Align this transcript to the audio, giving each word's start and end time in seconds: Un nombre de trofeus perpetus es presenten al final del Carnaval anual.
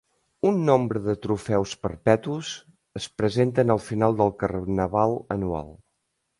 Un 0.51 0.55
nombre 0.69 1.01
de 1.07 1.13
trofeus 1.25 1.73
perpetus 1.83 2.55
es 3.01 3.07
presenten 3.23 3.77
al 3.77 3.85
final 3.91 4.19
del 4.25 4.35
Carnaval 4.43 5.19
anual. 5.41 5.75